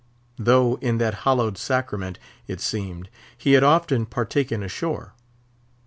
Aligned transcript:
though 0.39 0.79
in 0.81 0.97
that 0.97 1.13
hallowed 1.13 1.59
sacrament, 1.59 2.17
it 2.47 2.59
seemed, 2.59 3.07
he 3.37 3.51
had 3.53 3.61
often 3.61 4.03
partaken 4.07 4.63
ashore. 4.63 5.13